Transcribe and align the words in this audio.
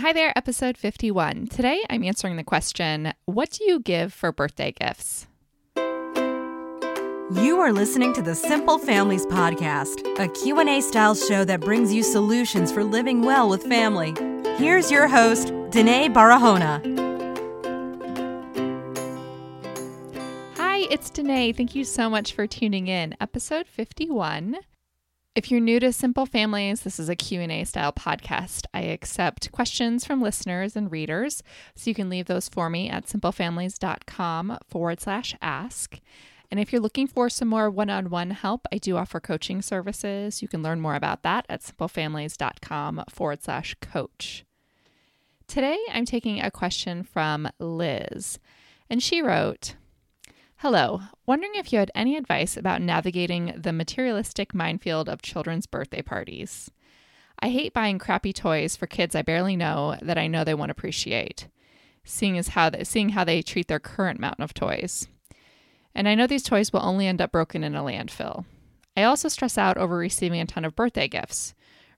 Hi 0.00 0.14
there, 0.14 0.32
episode 0.34 0.78
51. 0.78 1.48
Today 1.48 1.84
I'm 1.90 2.02
answering 2.04 2.36
the 2.36 2.42
question 2.42 3.12
What 3.26 3.50
do 3.50 3.64
you 3.64 3.80
give 3.80 4.14
for 4.14 4.32
birthday 4.32 4.72
gifts? 4.72 5.26
You 5.76 7.60
are 7.60 7.70
listening 7.70 8.14
to 8.14 8.22
the 8.22 8.34
Simple 8.34 8.78
Families 8.78 9.26
podcast, 9.26 10.00
a 10.18 10.26
Q&A 10.28 10.80
style 10.80 11.14
show 11.14 11.44
that 11.44 11.60
brings 11.60 11.92
you 11.92 12.02
solutions 12.02 12.72
for 12.72 12.82
living 12.82 13.20
well 13.20 13.46
with 13.50 13.62
family. 13.64 14.14
Here's 14.56 14.90
your 14.90 15.06
host, 15.06 15.48
Denaye 15.68 16.10
Barahona. 16.10 16.80
Hi, 20.56 20.78
it's 20.90 21.10
Denaye. 21.10 21.54
Thank 21.54 21.74
you 21.74 21.84
so 21.84 22.08
much 22.08 22.32
for 22.32 22.46
tuning 22.46 22.88
in. 22.88 23.14
Episode 23.20 23.66
51. 23.66 24.60
If 25.36 25.48
you're 25.48 25.60
new 25.60 25.78
to 25.78 25.92
Simple 25.92 26.26
Families, 26.26 26.80
this 26.80 26.98
is 26.98 27.08
a 27.08 27.14
Q&A 27.14 27.62
style 27.62 27.92
podcast. 27.92 28.64
I 28.74 28.80
accept 28.80 29.52
questions 29.52 30.04
from 30.04 30.20
listeners 30.20 30.74
and 30.74 30.90
readers, 30.90 31.44
so 31.76 31.88
you 31.88 31.94
can 31.94 32.10
leave 32.10 32.26
those 32.26 32.48
for 32.48 32.68
me 32.68 32.90
at 32.90 33.06
simplefamilies.com 33.06 34.58
forward 34.66 35.00
slash 35.00 35.36
ask. 35.40 36.00
And 36.50 36.58
if 36.58 36.72
you're 36.72 36.82
looking 36.82 37.06
for 37.06 37.30
some 37.30 37.46
more 37.46 37.70
one 37.70 37.90
on 37.90 38.10
one 38.10 38.30
help, 38.30 38.66
I 38.72 38.78
do 38.78 38.96
offer 38.96 39.20
coaching 39.20 39.62
services. 39.62 40.42
You 40.42 40.48
can 40.48 40.64
learn 40.64 40.80
more 40.80 40.96
about 40.96 41.22
that 41.22 41.46
at 41.48 41.60
simplefamilies.com 41.60 43.04
forward 43.08 43.44
slash 43.44 43.76
coach. 43.80 44.44
Today, 45.46 45.78
I'm 45.92 46.06
taking 46.06 46.40
a 46.40 46.50
question 46.50 47.04
from 47.04 47.48
Liz, 47.60 48.40
and 48.90 49.00
she 49.00 49.22
wrote, 49.22 49.76
Hello, 50.62 51.00
wondering 51.24 51.52
if 51.54 51.72
you 51.72 51.78
had 51.78 51.90
any 51.94 52.18
advice 52.18 52.54
about 52.54 52.82
navigating 52.82 53.54
the 53.56 53.72
materialistic 53.72 54.52
minefield 54.52 55.08
of 55.08 55.22
children's 55.22 55.64
birthday 55.64 56.02
parties. 56.02 56.70
I 57.38 57.48
hate 57.48 57.72
buying 57.72 57.98
crappy 57.98 58.34
toys 58.34 58.76
for 58.76 58.86
kids 58.86 59.14
I 59.14 59.22
barely 59.22 59.56
know 59.56 59.96
that 60.02 60.18
I 60.18 60.26
know 60.26 60.44
they 60.44 60.52
won't 60.52 60.70
appreciate, 60.70 61.48
seeing 62.04 62.36
as 62.36 62.48
how 62.48 62.68
they, 62.68 62.84
seeing 62.84 63.08
how 63.08 63.24
they 63.24 63.40
treat 63.40 63.68
their 63.68 63.80
current 63.80 64.20
mountain 64.20 64.42
of 64.42 64.52
toys. 64.52 65.08
And 65.94 66.06
I 66.06 66.14
know 66.14 66.26
these 66.26 66.42
toys 66.42 66.74
will 66.74 66.84
only 66.84 67.06
end 67.06 67.22
up 67.22 67.32
broken 67.32 67.64
in 67.64 67.74
a 67.74 67.82
landfill. 67.82 68.44
I 68.94 69.04
also 69.04 69.28
stress 69.28 69.56
out 69.56 69.78
over 69.78 69.96
receiving 69.96 70.42
a 70.42 70.44
ton 70.44 70.66
of 70.66 70.76
birthday 70.76 71.08
gifts. 71.08 71.54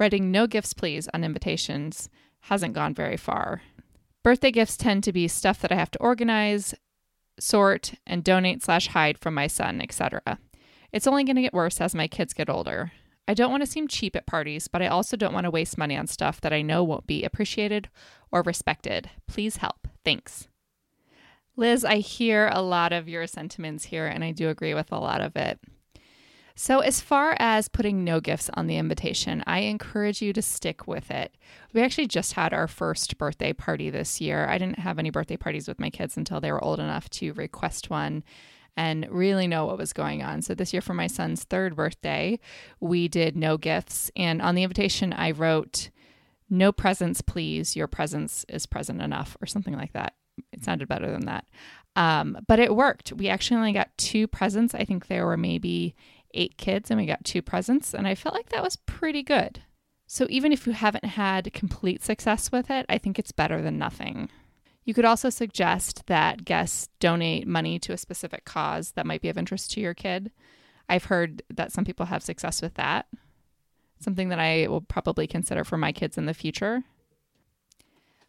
Writing 0.00 0.30
no 0.30 0.46
gifts 0.46 0.72
please 0.72 1.08
on 1.12 1.24
invitations 1.24 2.08
hasn't 2.40 2.72
gone 2.72 2.94
very 2.94 3.18
far. 3.18 3.60
Birthday 4.22 4.50
gifts 4.50 4.78
tend 4.78 5.04
to 5.04 5.12
be 5.12 5.28
stuff 5.28 5.60
that 5.60 5.70
I 5.70 5.76
have 5.76 5.90
to 5.90 6.00
organize, 6.00 6.74
sort, 7.38 7.94
and 8.06 8.24
donate 8.24 8.62
slash 8.62 8.88
hide 8.88 9.18
from 9.18 9.34
my 9.34 9.46
son, 9.46 9.80
etc. 9.80 10.38
It's 10.92 11.06
only 11.06 11.24
going 11.24 11.36
to 11.36 11.42
get 11.42 11.54
worse 11.54 11.80
as 11.80 11.94
my 11.94 12.08
kids 12.08 12.32
get 12.32 12.48
older. 12.48 12.92
I 13.28 13.34
don't 13.34 13.50
want 13.50 13.62
to 13.62 13.70
seem 13.70 13.88
cheap 13.88 14.14
at 14.14 14.26
parties, 14.26 14.68
but 14.68 14.82
I 14.82 14.86
also 14.86 15.16
don't 15.16 15.34
want 15.34 15.44
to 15.44 15.50
waste 15.50 15.76
money 15.76 15.96
on 15.96 16.06
stuff 16.06 16.40
that 16.42 16.52
I 16.52 16.62
know 16.62 16.84
won't 16.84 17.06
be 17.06 17.24
appreciated 17.24 17.88
or 18.30 18.42
respected. 18.42 19.10
Please 19.26 19.56
help. 19.56 19.88
Thanks. 20.04 20.48
Liz, 21.56 21.84
I 21.84 21.96
hear 21.96 22.48
a 22.52 22.62
lot 22.62 22.92
of 22.92 23.08
your 23.08 23.26
sentiments 23.26 23.84
here, 23.84 24.06
and 24.06 24.22
I 24.22 24.30
do 24.30 24.48
agree 24.48 24.74
with 24.74 24.92
a 24.92 24.98
lot 24.98 25.20
of 25.20 25.34
it. 25.36 25.58
So, 26.58 26.80
as 26.80 27.02
far 27.02 27.36
as 27.38 27.68
putting 27.68 28.02
no 28.02 28.18
gifts 28.18 28.48
on 28.54 28.66
the 28.66 28.78
invitation, 28.78 29.44
I 29.46 29.60
encourage 29.60 30.22
you 30.22 30.32
to 30.32 30.40
stick 30.40 30.86
with 30.86 31.10
it. 31.10 31.36
We 31.74 31.82
actually 31.82 32.06
just 32.06 32.32
had 32.32 32.54
our 32.54 32.66
first 32.66 33.18
birthday 33.18 33.52
party 33.52 33.90
this 33.90 34.22
year. 34.22 34.48
I 34.48 34.56
didn't 34.56 34.78
have 34.78 34.98
any 34.98 35.10
birthday 35.10 35.36
parties 35.36 35.68
with 35.68 35.78
my 35.78 35.90
kids 35.90 36.16
until 36.16 36.40
they 36.40 36.50
were 36.50 36.64
old 36.64 36.80
enough 36.80 37.10
to 37.10 37.34
request 37.34 37.90
one 37.90 38.24
and 38.74 39.06
really 39.10 39.46
know 39.46 39.66
what 39.66 39.76
was 39.76 39.92
going 39.92 40.22
on. 40.22 40.40
So, 40.40 40.54
this 40.54 40.72
year 40.72 40.80
for 40.80 40.94
my 40.94 41.08
son's 41.08 41.44
third 41.44 41.76
birthday, 41.76 42.40
we 42.80 43.06
did 43.06 43.36
no 43.36 43.58
gifts. 43.58 44.10
And 44.16 44.40
on 44.40 44.54
the 44.54 44.62
invitation, 44.62 45.12
I 45.12 45.32
wrote, 45.32 45.90
No 46.48 46.72
presents, 46.72 47.20
please. 47.20 47.76
Your 47.76 47.86
presence 47.86 48.46
is 48.48 48.64
present 48.64 49.02
enough, 49.02 49.36
or 49.42 49.46
something 49.46 49.74
like 49.74 49.92
that. 49.92 50.14
It 50.54 50.64
sounded 50.64 50.88
better 50.88 51.12
than 51.12 51.26
that. 51.26 51.44
Um, 51.96 52.38
but 52.46 52.58
it 52.58 52.74
worked. 52.74 53.12
We 53.12 53.28
actually 53.28 53.58
only 53.58 53.72
got 53.72 53.96
two 53.98 54.26
presents. 54.26 54.74
I 54.74 54.84
think 54.84 55.06
there 55.06 55.26
were 55.26 55.36
maybe 55.36 55.94
eight 56.34 56.56
kids 56.56 56.90
and 56.90 57.00
we 57.00 57.06
got 57.06 57.24
two 57.24 57.42
presents, 57.42 57.94
and 57.94 58.06
I 58.06 58.14
felt 58.14 58.34
like 58.34 58.50
that 58.50 58.62
was 58.62 58.76
pretty 58.76 59.22
good. 59.22 59.62
So 60.06 60.26
even 60.28 60.52
if 60.52 60.66
you 60.66 60.72
haven't 60.72 61.04
had 61.04 61.52
complete 61.52 62.02
success 62.02 62.52
with 62.52 62.70
it, 62.70 62.86
I 62.88 62.98
think 62.98 63.18
it's 63.18 63.32
better 63.32 63.60
than 63.60 63.78
nothing. 63.78 64.28
You 64.84 64.94
could 64.94 65.04
also 65.04 65.30
suggest 65.30 66.06
that 66.06 66.44
guests 66.44 66.88
donate 67.00 67.46
money 67.46 67.80
to 67.80 67.92
a 67.92 67.98
specific 67.98 68.44
cause 68.44 68.92
that 68.92 69.06
might 69.06 69.20
be 69.20 69.28
of 69.28 69.36
interest 69.36 69.72
to 69.72 69.80
your 69.80 69.94
kid. 69.94 70.30
I've 70.88 71.06
heard 71.06 71.42
that 71.52 71.72
some 71.72 71.84
people 71.84 72.06
have 72.06 72.22
success 72.22 72.62
with 72.62 72.74
that. 72.74 73.06
Something 73.98 74.28
that 74.28 74.38
I 74.38 74.68
will 74.68 74.82
probably 74.82 75.26
consider 75.26 75.64
for 75.64 75.76
my 75.76 75.90
kids 75.90 76.16
in 76.16 76.26
the 76.26 76.34
future. 76.34 76.84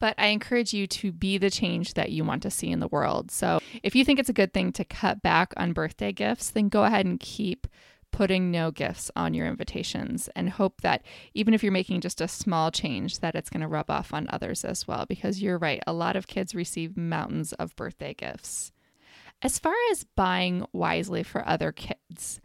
But 0.00 0.14
I 0.18 0.28
encourage 0.28 0.72
you 0.72 0.86
to 0.86 1.12
be 1.12 1.38
the 1.38 1.50
change 1.50 1.94
that 1.94 2.12
you 2.12 2.24
want 2.24 2.42
to 2.44 2.50
see 2.50 2.70
in 2.70 2.80
the 2.80 2.88
world. 2.88 3.30
So 3.30 3.60
if 3.82 3.96
you 3.96 4.04
think 4.04 4.18
it's 4.18 4.28
a 4.28 4.34
good 4.34 4.54
thing 4.54 4.72
to 4.72 4.84
cut 4.84 5.22
back 5.22 5.52
on 5.56 5.72
birthday 5.72 6.12
gifts, 6.12 6.50
then 6.50 6.68
go 6.68 6.84
ahead 6.84 7.06
and 7.06 7.18
keep 7.18 7.66
putting 8.10 8.50
no 8.50 8.70
gifts 8.70 9.10
on 9.16 9.34
your 9.34 9.46
invitations 9.46 10.28
and 10.34 10.50
hope 10.50 10.80
that 10.80 11.02
even 11.34 11.54
if 11.54 11.62
you're 11.62 11.72
making 11.72 12.00
just 12.00 12.20
a 12.20 12.28
small 12.28 12.70
change 12.70 13.20
that 13.20 13.34
it's 13.34 13.50
going 13.50 13.60
to 13.60 13.68
rub 13.68 13.90
off 13.90 14.14
on 14.14 14.26
others 14.30 14.64
as 14.64 14.88
well 14.88 15.04
because 15.06 15.42
you're 15.42 15.58
right 15.58 15.82
a 15.86 15.92
lot 15.92 16.16
of 16.16 16.26
kids 16.26 16.54
receive 16.54 16.96
mountains 16.96 17.52
of 17.54 17.76
birthday 17.76 18.14
gifts 18.14 18.72
as 19.42 19.58
far 19.58 19.74
as 19.90 20.04
buying 20.16 20.66
wisely 20.72 21.22
for 21.22 21.46
other 21.46 21.70
kids 21.70 22.40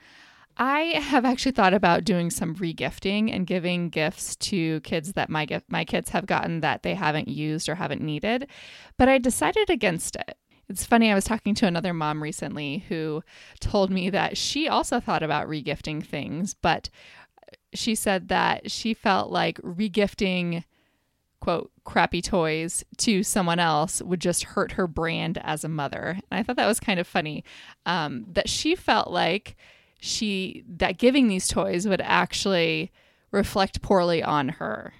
I 0.57 0.99
have 0.99 1.25
actually 1.25 1.53
thought 1.53 1.73
about 1.73 2.03
doing 2.03 2.29
some 2.29 2.55
regifting 2.55 3.33
and 3.33 3.47
giving 3.47 3.89
gifts 3.89 4.35
to 4.37 4.79
kids 4.81 5.13
that 5.13 5.29
my 5.29 5.47
my 5.67 5.83
kids 5.83 6.09
have 6.09 6.25
gotten 6.25 6.61
that 6.61 6.83
they 6.83 6.93
haven't 6.93 7.27
used 7.27 7.67
or 7.67 7.75
haven't 7.75 8.01
needed, 8.01 8.47
but 8.97 9.09
I 9.09 9.17
decided 9.17 9.69
against 9.69 10.15
it. 10.15 10.37
It's 10.69 10.85
funny, 10.85 11.11
I 11.11 11.15
was 11.15 11.25
talking 11.25 11.55
to 11.55 11.67
another 11.67 11.93
mom 11.93 12.23
recently 12.23 12.85
who 12.87 13.23
told 13.59 13.89
me 13.89 14.09
that 14.11 14.37
she 14.37 14.67
also 14.67 14.99
thought 14.99 15.23
about 15.23 15.47
regifting 15.47 16.05
things, 16.05 16.53
but 16.53 16.89
she 17.73 17.95
said 17.95 18.29
that 18.29 18.71
she 18.71 18.93
felt 18.93 19.31
like 19.31 19.57
regifting 19.59 20.63
quote 21.41 21.71
crappy 21.83 22.21
toys 22.21 22.85
to 22.97 23.21
someone 23.21 23.59
else 23.59 24.01
would 24.01 24.21
just 24.21 24.45
hurt 24.45 24.71
her 24.73 24.87
brand 24.87 25.37
as 25.43 25.65
a 25.65 25.69
mother. 25.69 26.17
And 26.31 26.39
I 26.39 26.43
thought 26.43 26.55
that 26.55 26.67
was 26.67 26.79
kind 26.79 26.99
of 27.01 27.07
funny 27.07 27.43
um, 27.85 28.25
that 28.31 28.47
she 28.47 28.75
felt 28.75 29.11
like 29.11 29.57
she 30.03 30.65
that 30.67 30.97
giving 30.97 31.29
these 31.29 31.47
toys 31.47 31.87
would 31.87 32.01
actually 32.01 32.91
reflect 33.31 33.81
poorly 33.81 34.21
on 34.21 34.49
her. 34.49 34.93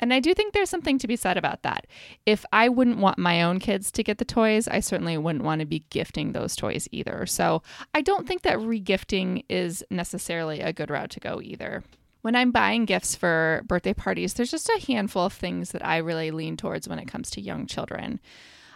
And 0.00 0.14
I 0.14 0.20
do 0.20 0.32
think 0.32 0.54
there's 0.54 0.70
something 0.70 0.98
to 0.98 1.06
be 1.06 1.14
said 1.14 1.36
about 1.36 1.62
that. 1.62 1.86
If 2.24 2.44
I 2.52 2.70
wouldn't 2.70 2.96
want 2.96 3.18
my 3.18 3.42
own 3.42 3.58
kids 3.58 3.90
to 3.92 4.02
get 4.02 4.16
the 4.16 4.24
toys, 4.24 4.66
I 4.66 4.80
certainly 4.80 5.18
wouldn't 5.18 5.44
want 5.44 5.60
to 5.60 5.66
be 5.66 5.84
gifting 5.90 6.32
those 6.32 6.56
toys 6.56 6.88
either. 6.90 7.26
So 7.26 7.62
I 7.92 8.00
don't 8.00 8.26
think 8.26 8.42
that 8.42 8.56
regifting 8.56 9.44
is 9.50 9.84
necessarily 9.90 10.60
a 10.60 10.72
good 10.72 10.88
route 10.88 11.10
to 11.10 11.20
go 11.20 11.40
either. 11.42 11.84
When 12.26 12.34
I'm 12.34 12.50
buying 12.50 12.86
gifts 12.86 13.14
for 13.14 13.62
birthday 13.68 13.94
parties, 13.94 14.34
there's 14.34 14.50
just 14.50 14.68
a 14.68 14.84
handful 14.84 15.26
of 15.26 15.32
things 15.32 15.70
that 15.70 15.86
I 15.86 15.98
really 15.98 16.32
lean 16.32 16.56
towards 16.56 16.88
when 16.88 16.98
it 16.98 17.06
comes 17.06 17.30
to 17.30 17.40
young 17.40 17.66
children. 17.68 18.18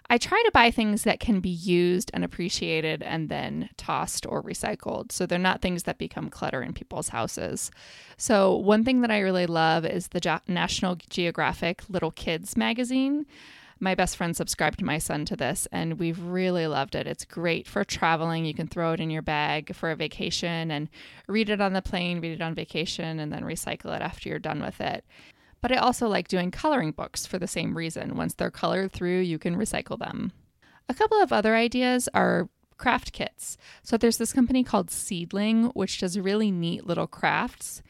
I 0.08 0.18
try 0.18 0.40
to 0.46 0.52
buy 0.52 0.70
things 0.70 1.02
that 1.02 1.18
can 1.18 1.40
be 1.40 1.48
used 1.48 2.12
and 2.14 2.22
appreciated 2.22 3.02
and 3.02 3.28
then 3.28 3.68
tossed 3.76 4.24
or 4.24 4.40
recycled. 4.40 5.10
So 5.10 5.26
they're 5.26 5.36
not 5.36 5.62
things 5.62 5.82
that 5.82 5.98
become 5.98 6.30
clutter 6.30 6.62
in 6.62 6.74
people's 6.74 7.08
houses. 7.08 7.72
So, 8.16 8.54
one 8.54 8.84
thing 8.84 9.00
that 9.00 9.10
I 9.10 9.18
really 9.18 9.46
love 9.46 9.84
is 9.84 10.06
the 10.06 10.40
National 10.46 10.94
Geographic 10.94 11.82
Little 11.88 12.12
Kids 12.12 12.56
magazine. 12.56 13.26
My 13.82 13.94
best 13.94 14.16
friend 14.16 14.36
subscribed 14.36 14.82
my 14.82 14.98
son 14.98 15.24
to 15.24 15.36
this, 15.36 15.66
and 15.72 15.98
we've 15.98 16.20
really 16.20 16.66
loved 16.66 16.94
it. 16.94 17.06
It's 17.06 17.24
great 17.24 17.66
for 17.66 17.82
traveling. 17.82 18.44
You 18.44 18.52
can 18.52 18.68
throw 18.68 18.92
it 18.92 19.00
in 19.00 19.08
your 19.08 19.22
bag 19.22 19.74
for 19.74 19.90
a 19.90 19.96
vacation 19.96 20.70
and 20.70 20.90
read 21.26 21.48
it 21.48 21.62
on 21.62 21.72
the 21.72 21.80
plane, 21.80 22.20
read 22.20 22.32
it 22.32 22.42
on 22.42 22.54
vacation, 22.54 23.18
and 23.18 23.32
then 23.32 23.42
recycle 23.42 23.96
it 23.96 24.02
after 24.02 24.28
you're 24.28 24.38
done 24.38 24.60
with 24.60 24.82
it. 24.82 25.02
But 25.62 25.72
I 25.72 25.76
also 25.76 26.08
like 26.08 26.28
doing 26.28 26.50
coloring 26.50 26.92
books 26.92 27.24
for 27.26 27.38
the 27.38 27.46
same 27.46 27.74
reason. 27.74 28.16
Once 28.16 28.34
they're 28.34 28.50
colored 28.50 28.92
through, 28.92 29.20
you 29.20 29.38
can 29.38 29.56
recycle 29.56 29.98
them. 29.98 30.32
A 30.90 30.94
couple 30.94 31.20
of 31.22 31.32
other 31.32 31.56
ideas 31.56 32.06
are 32.12 32.50
craft 32.76 33.12
kits. 33.12 33.56
So 33.82 33.96
there's 33.96 34.18
this 34.18 34.32
company 34.32 34.62
called 34.62 34.90
Seedling, 34.90 35.66
which 35.74 36.00
does 36.00 36.18
really 36.18 36.50
neat 36.50 36.86
little 36.86 37.06
crafts. 37.06 37.82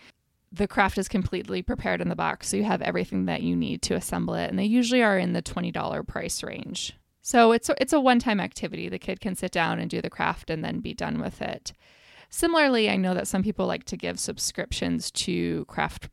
The 0.52 0.68
craft 0.68 0.98
is 0.98 1.08
completely 1.08 1.62
prepared 1.62 2.00
in 2.00 2.08
the 2.08 2.16
box, 2.16 2.48
so 2.48 2.56
you 2.56 2.64
have 2.64 2.82
everything 2.82 3.26
that 3.26 3.42
you 3.42 3.54
need 3.54 3.82
to 3.82 3.94
assemble 3.94 4.34
it, 4.34 4.50
and 4.50 4.58
they 4.58 4.64
usually 4.64 5.02
are 5.02 5.16
in 5.16 5.32
the 5.32 5.42
$20 5.42 6.06
price 6.06 6.42
range. 6.42 6.96
So 7.22 7.52
it's 7.52 7.68
a, 7.68 7.80
it's 7.80 7.92
a 7.92 8.00
one-time 8.00 8.40
activity. 8.40 8.88
The 8.88 8.98
kid 8.98 9.20
can 9.20 9.36
sit 9.36 9.52
down 9.52 9.78
and 9.78 9.88
do 9.88 10.00
the 10.00 10.10
craft 10.10 10.50
and 10.50 10.64
then 10.64 10.80
be 10.80 10.94
done 10.94 11.20
with 11.20 11.40
it. 11.40 11.72
Similarly, 12.30 12.88
I 12.88 12.96
know 12.96 13.14
that 13.14 13.28
some 13.28 13.42
people 13.42 13.66
like 13.66 13.84
to 13.84 13.96
give 13.96 14.18
subscriptions 14.18 15.10
to 15.12 15.64
craft 15.66 16.08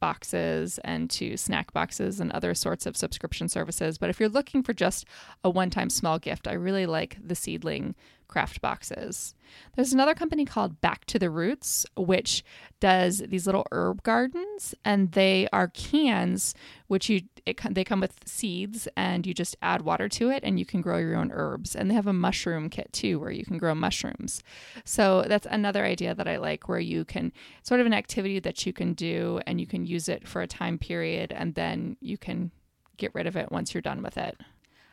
boxes 0.00 0.78
and 0.84 1.08
to 1.08 1.36
snack 1.36 1.72
boxes 1.72 2.20
and 2.20 2.32
other 2.32 2.54
sorts 2.54 2.86
of 2.86 2.96
subscription 2.96 3.48
services. 3.48 3.98
But 3.98 4.10
if 4.10 4.18
you're 4.18 4.28
looking 4.28 4.62
for 4.62 4.74
just 4.74 5.06
a 5.44 5.50
one 5.50 5.70
time 5.70 5.90
small 5.90 6.18
gift, 6.18 6.48
I 6.48 6.54
really 6.54 6.86
like 6.86 7.16
the 7.24 7.34
Seedling 7.34 7.94
craft 8.32 8.62
boxes. 8.62 9.34
There's 9.76 9.92
another 9.92 10.14
company 10.14 10.46
called 10.46 10.80
Back 10.80 11.04
to 11.04 11.18
the 11.18 11.28
Roots, 11.28 11.84
which 11.98 12.42
does 12.80 13.18
these 13.28 13.44
little 13.44 13.66
herb 13.70 14.02
gardens, 14.02 14.74
and 14.86 15.12
they 15.12 15.48
are 15.52 15.68
cans 15.68 16.54
which 16.86 17.10
you 17.10 17.20
it, 17.44 17.60
they 17.74 17.84
come 17.84 18.00
with 18.00 18.20
seeds, 18.24 18.88
and 18.96 19.26
you 19.26 19.34
just 19.34 19.56
add 19.60 19.82
water 19.82 20.08
to 20.08 20.30
it, 20.30 20.44
and 20.44 20.58
you 20.58 20.64
can 20.64 20.80
grow 20.80 20.96
your 20.96 21.16
own 21.16 21.30
herbs. 21.30 21.76
And 21.76 21.90
they 21.90 21.94
have 21.94 22.06
a 22.06 22.12
mushroom 22.12 22.70
kit 22.70 22.90
too, 22.92 23.18
where 23.18 23.30
you 23.30 23.44
can 23.44 23.58
grow 23.58 23.74
mushrooms. 23.74 24.42
So 24.84 25.24
that's 25.28 25.46
another 25.50 25.84
idea 25.84 26.14
that 26.14 26.28
I 26.28 26.38
like, 26.38 26.68
where 26.68 26.80
you 26.80 27.04
can 27.04 27.32
sort 27.62 27.80
of 27.80 27.86
an 27.86 27.92
activity 27.92 28.40
that 28.40 28.64
you 28.64 28.72
can 28.72 28.94
do, 28.94 29.40
and 29.46 29.60
you 29.60 29.66
can 29.66 29.84
use 29.84 30.08
it 30.08 30.26
for 30.26 30.40
a 30.40 30.46
time 30.46 30.78
period, 30.78 31.32
and 31.32 31.54
then 31.54 31.98
you 32.00 32.16
can 32.16 32.50
get 32.96 33.14
rid 33.14 33.26
of 33.26 33.36
it 33.36 33.52
once 33.52 33.74
you're 33.74 33.82
done 33.82 34.02
with 34.02 34.16
it. 34.16 34.40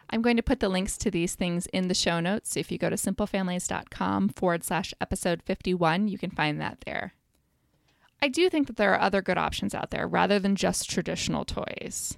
I'm 0.09 0.21
going 0.21 0.37
to 0.37 0.43
put 0.43 0.59
the 0.59 0.69
links 0.69 0.97
to 0.99 1.11
these 1.11 1.35
things 1.35 1.67
in 1.67 1.87
the 1.87 1.93
show 1.93 2.19
notes. 2.19 2.57
If 2.57 2.71
you 2.71 2.77
go 2.77 2.89
to 2.89 2.95
simplefamilies.com 2.95 4.29
forward 4.29 4.63
slash 4.63 4.93
episode 4.99 5.43
51, 5.43 6.07
you 6.07 6.17
can 6.17 6.31
find 6.31 6.59
that 6.59 6.79
there. 6.85 7.13
I 8.21 8.27
do 8.27 8.49
think 8.49 8.67
that 8.67 8.77
there 8.77 8.93
are 8.93 8.99
other 8.99 9.21
good 9.21 9.37
options 9.37 9.73
out 9.73 9.91
there 9.91 10.07
rather 10.07 10.39
than 10.39 10.55
just 10.55 10.89
traditional 10.89 11.45
toys. 11.45 12.17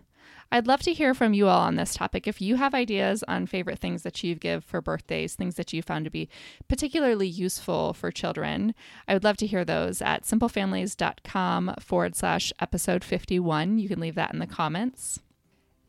I'd 0.54 0.68
love 0.68 0.82
to 0.82 0.94
hear 0.94 1.14
from 1.14 1.34
you 1.34 1.48
all 1.48 1.62
on 1.62 1.76
this 1.76 1.94
topic. 1.94 2.28
If 2.28 2.42
you 2.42 2.58
have 2.58 2.74
ideas 2.74 3.24
on 3.26 3.46
favorite 3.46 3.80
things 3.80 4.04
that 4.04 4.22
you 4.22 4.36
give 4.36 4.66
for 4.66 4.82
birthdays, 4.82 5.36
things 5.36 5.56
that 5.56 5.72
you 5.72 5.82
found 5.82 6.04
to 6.06 6.12
be 6.12 6.28
particularly 6.68 7.28
useful 7.28 7.94
for 7.94 8.12
children, 8.12 8.76
I 9.08 9.14
would 9.14 9.24
love 9.24 9.38
to 9.38 9.48
hear 9.48 9.64
those 9.64 10.02
at 10.02 10.24
simplefamilies.com 10.24 11.76
forward 11.80 12.16
slash 12.16 12.52
episode 12.60 13.04
51. 13.04 13.80
You 13.80 13.88
can 13.88 14.02
leave 14.02 14.16
that 14.16 14.34
in 14.34 14.40
the 14.40 14.48
comments. 14.48 15.22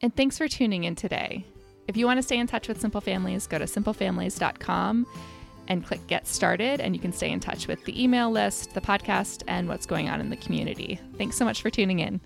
And 0.00 0.14
thanks 0.14 0.38
for 0.38 0.46
tuning 0.46 0.84
in 0.84 0.94
today. 0.94 1.44
If 1.88 1.96
you 1.96 2.06
want 2.06 2.18
to 2.18 2.22
stay 2.22 2.38
in 2.38 2.46
touch 2.46 2.68
with 2.68 2.80
Simple 2.80 3.00
Families, 3.00 3.46
go 3.46 3.58
to 3.58 3.64
simplefamilies.com 3.64 5.06
and 5.68 5.84
click 5.84 6.06
Get 6.06 6.26
Started, 6.26 6.80
and 6.80 6.94
you 6.94 7.00
can 7.00 7.12
stay 7.12 7.30
in 7.30 7.40
touch 7.40 7.66
with 7.66 7.84
the 7.84 8.02
email 8.02 8.30
list, 8.30 8.74
the 8.74 8.80
podcast, 8.80 9.42
and 9.46 9.68
what's 9.68 9.86
going 9.86 10.08
on 10.08 10.20
in 10.20 10.30
the 10.30 10.36
community. 10.36 11.00
Thanks 11.18 11.36
so 11.36 11.44
much 11.44 11.62
for 11.62 11.70
tuning 11.70 12.00
in. 12.00 12.20